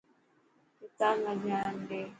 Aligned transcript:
ڪتاب 0.79 1.15
۾ 1.29 1.33
ڌيان 1.43 1.73
ڏي. 1.89 2.01